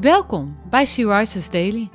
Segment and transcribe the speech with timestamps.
[0.00, 1.90] Welkom bij Sea Rises Daily.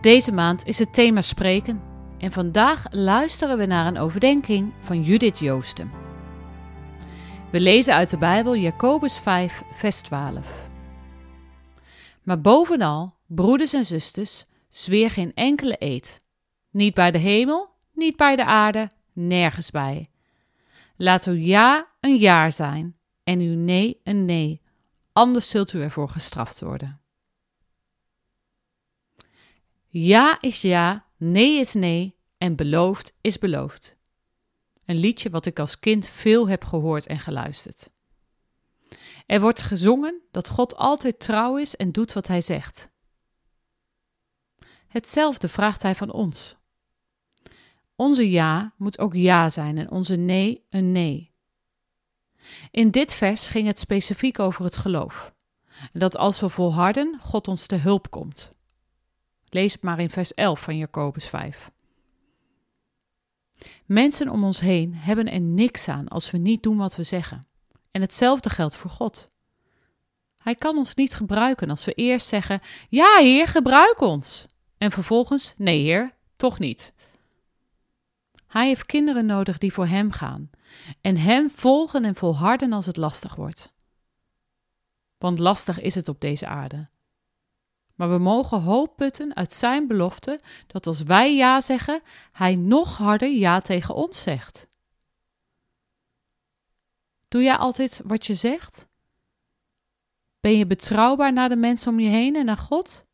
[0.00, 1.82] Deze maand is het thema spreken
[2.18, 5.90] en vandaag luisteren we naar een overdenking van Judith Joosten.
[7.50, 10.68] We lezen uit de Bijbel Jacobus 5, vers 12.
[12.22, 16.24] Maar bovenal, broeders en zusters, zweer geen enkele eed.
[16.70, 20.06] Niet bij de hemel, niet bij de aarde, nergens bij.
[20.96, 24.62] Laat uw ja een jaar zijn en uw nee een nee,
[25.12, 27.00] anders zult u ervoor gestraft worden.
[29.88, 33.96] Ja is ja, nee is nee en beloofd is beloofd.
[34.84, 37.90] Een liedje wat ik als kind veel heb gehoord en geluisterd.
[39.26, 42.90] Er wordt gezongen dat God altijd trouw is en doet wat hij zegt.
[44.88, 46.56] Hetzelfde vraagt hij van ons.
[47.96, 51.32] Onze ja moet ook ja zijn en onze nee een nee.
[52.70, 55.34] In dit vers ging het specifiek over het geloof.
[55.92, 58.52] Dat als we volharden, God ons te hulp komt.
[59.50, 61.70] Lees het maar in vers 11 van Jacobus 5.
[63.84, 67.46] Mensen om ons heen hebben er niks aan als we niet doen wat we zeggen.
[67.90, 69.30] En hetzelfde geldt voor God.
[70.38, 74.46] Hij kan ons niet gebruiken als we eerst zeggen: Ja, Heer, gebruik ons.
[74.78, 76.94] En vervolgens: Nee, Heer, toch niet.
[78.46, 80.50] Hij heeft kinderen nodig die voor Hem gaan
[81.00, 83.72] en Hem volgen en volharden als het lastig wordt.
[85.18, 86.88] Want lastig is het op deze aarde.
[87.98, 92.00] Maar we mogen hoop putten uit Zijn belofte dat als wij ja zeggen,
[92.32, 94.68] Hij nog harder ja tegen ons zegt.
[97.28, 98.88] Doe jij altijd wat je zegt?
[100.40, 103.06] Ben je betrouwbaar naar de mensen om je heen en naar God?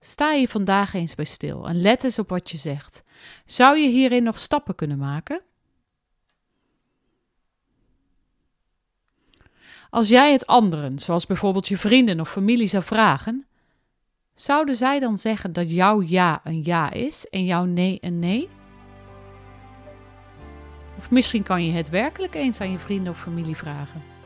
[0.00, 3.02] Sta je vandaag eens bij stil en let eens op wat je zegt.
[3.46, 5.42] Zou je hierin nog stappen kunnen maken?
[9.90, 13.46] Als jij het anderen, zoals bijvoorbeeld je vrienden of familie, zou vragen,
[14.34, 18.48] zouden zij dan zeggen dat jouw ja een ja is en jouw nee een nee?
[20.96, 24.17] Of misschien kan je het werkelijk eens aan je vrienden of familie vragen.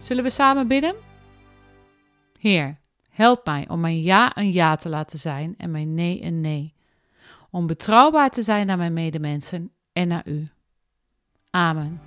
[0.00, 0.94] Zullen we samen bidden?
[2.38, 2.78] Heer,
[3.10, 6.74] help mij om mijn ja een ja te laten zijn en mijn nee een nee.
[7.50, 10.48] Om betrouwbaar te zijn naar mijn medemensen en naar U.
[11.50, 12.00] Amen.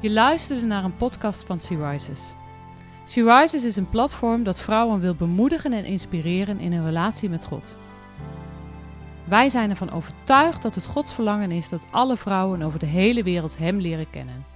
[0.00, 2.34] Je luisterde naar een podcast van Sea Rises.
[3.14, 7.76] Rises is een platform dat vrouwen wil bemoedigen en inspireren in hun relatie met God.
[9.24, 13.22] Wij zijn ervan overtuigd dat het Gods verlangen is dat alle vrouwen over de hele
[13.22, 14.55] wereld Hem leren kennen.